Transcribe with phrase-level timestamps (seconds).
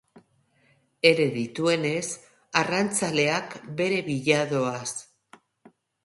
[1.07, 2.07] Ere dituenez,
[2.61, 4.89] arrantzaleak bere bila doaz.